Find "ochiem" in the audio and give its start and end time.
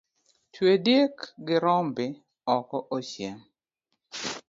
2.97-3.37